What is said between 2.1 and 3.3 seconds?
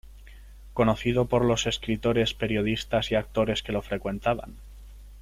periodistas y